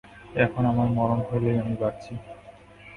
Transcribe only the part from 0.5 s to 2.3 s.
আমার মরণ হইলেই আমি বাঁচি।